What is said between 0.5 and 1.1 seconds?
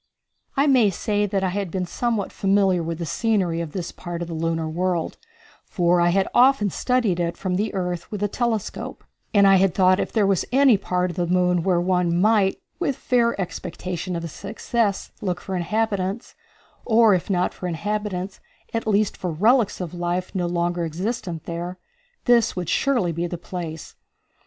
I may